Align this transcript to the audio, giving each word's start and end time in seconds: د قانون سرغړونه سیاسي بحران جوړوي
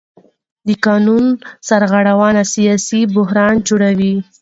د 0.67 0.69
قانون 0.85 1.25
سرغړونه 1.69 2.41
سیاسي 2.53 3.01
بحران 3.15 3.55
جوړوي 3.67 4.15